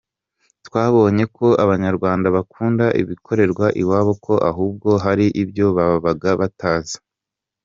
Twabonye 0.67 1.23
ko 1.35 1.47
Abanyarwanda 1.63 2.27
bakunda 2.35 2.85
ibikorerwa 3.01 3.65
iwabo 3.81 4.13
ko 4.25 4.33
ahubwo 4.49 4.89
hari 5.03 5.25
ibyo 5.43 5.65
babaga 5.77 6.29
batazi. 6.41 6.97